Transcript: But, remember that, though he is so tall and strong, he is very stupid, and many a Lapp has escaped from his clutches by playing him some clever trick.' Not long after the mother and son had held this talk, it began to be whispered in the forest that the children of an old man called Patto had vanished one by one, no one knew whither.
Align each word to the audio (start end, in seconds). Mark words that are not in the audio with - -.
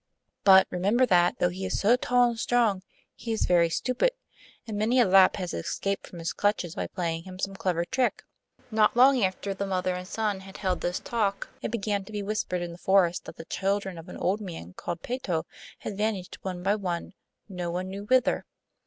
But, 0.43 0.65
remember 0.71 1.05
that, 1.05 1.37
though 1.37 1.49
he 1.49 1.63
is 1.63 1.79
so 1.79 1.95
tall 1.95 2.29
and 2.31 2.39
strong, 2.39 2.81
he 3.13 3.31
is 3.33 3.45
very 3.45 3.69
stupid, 3.69 4.09
and 4.65 4.75
many 4.75 4.99
a 4.99 5.05
Lapp 5.05 5.35
has 5.35 5.53
escaped 5.53 6.07
from 6.07 6.17
his 6.17 6.33
clutches 6.33 6.73
by 6.73 6.87
playing 6.87 7.21
him 7.25 7.37
some 7.37 7.55
clever 7.55 7.85
trick.' 7.85 8.23
Not 8.71 8.97
long 8.97 9.23
after 9.23 9.53
the 9.53 9.67
mother 9.67 9.93
and 9.93 10.07
son 10.07 10.39
had 10.39 10.57
held 10.57 10.81
this 10.81 10.99
talk, 10.99 11.49
it 11.61 11.69
began 11.69 12.03
to 12.05 12.11
be 12.11 12.23
whispered 12.23 12.63
in 12.63 12.71
the 12.71 12.79
forest 12.79 13.25
that 13.25 13.35
the 13.37 13.45
children 13.45 13.99
of 13.99 14.09
an 14.09 14.17
old 14.17 14.41
man 14.41 14.73
called 14.73 15.03
Patto 15.03 15.43
had 15.77 15.99
vanished 15.99 16.39
one 16.41 16.63
by 16.63 16.73
one, 16.73 17.13
no 17.47 17.69
one 17.69 17.87
knew 17.91 18.05
whither. 18.05 18.47